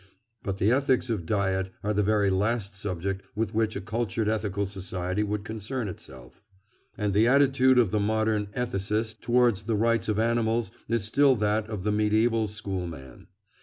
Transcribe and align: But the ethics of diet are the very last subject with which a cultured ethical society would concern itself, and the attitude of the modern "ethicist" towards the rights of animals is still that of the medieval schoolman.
But 0.41 0.57
the 0.57 0.71
ethics 0.71 1.11
of 1.11 1.27
diet 1.27 1.69
are 1.83 1.93
the 1.93 2.01
very 2.01 2.31
last 2.31 2.75
subject 2.75 3.21
with 3.35 3.53
which 3.53 3.75
a 3.75 3.81
cultured 3.81 4.27
ethical 4.27 4.65
society 4.65 5.21
would 5.21 5.43
concern 5.45 5.87
itself, 5.87 6.41
and 6.97 7.13
the 7.13 7.27
attitude 7.27 7.77
of 7.77 7.91
the 7.91 7.99
modern 7.99 8.47
"ethicist" 8.57 9.21
towards 9.21 9.61
the 9.61 9.75
rights 9.77 10.09
of 10.09 10.17
animals 10.17 10.71
is 10.87 11.03
still 11.03 11.35
that 11.35 11.69
of 11.69 11.83
the 11.83 11.91
medieval 11.91 12.47
schoolman. 12.47 13.27